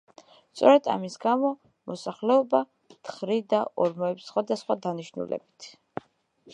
[0.59, 1.51] სწორედ ამის გამო
[1.91, 2.63] მოსახლეობა
[3.09, 5.73] თხრიდა ორმოებს სხვადასხვა დანიშნულებით.